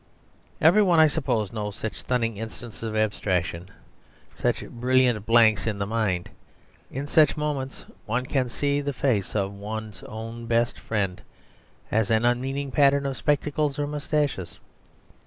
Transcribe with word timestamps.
Every 0.59 0.81
one, 0.81 0.99
I 0.99 1.05
suppose, 1.05 1.53
knows 1.53 1.75
such 1.75 1.93
stunning 1.93 2.37
instants 2.37 2.81
of 2.81 2.95
abstraction, 2.95 3.69
such 4.35 4.67
brilliant 4.67 5.27
blanks 5.27 5.67
in 5.67 5.77
the 5.77 5.85
mind. 5.85 6.31
In 6.89 7.05
such 7.05 7.37
moments 7.37 7.85
one 8.07 8.25
can 8.25 8.49
see 8.49 8.81
the 8.81 8.93
face 8.93 9.35
of 9.35 9.53
one's 9.53 10.01
own 10.07 10.47
best 10.47 10.79
friend 10.79 11.21
as 11.91 12.09
an 12.09 12.25
unmeaning 12.25 12.71
pattern 12.71 13.05
of 13.05 13.15
spectacles 13.15 13.77
or 13.77 13.85
moustaches. 13.85 14.57